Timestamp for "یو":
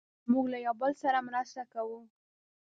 0.65-0.73